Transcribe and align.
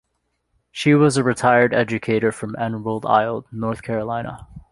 She 0.71 0.95
was 0.95 1.15
a 1.15 1.23
retired 1.23 1.75
educator 1.75 2.31
from 2.31 2.55
Emerald 2.57 3.05
Isle, 3.05 3.45
North 3.51 3.83
Carolina. 3.83 4.47